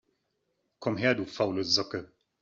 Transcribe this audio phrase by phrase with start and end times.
[0.79, 2.01] Komm her, du faule Socke!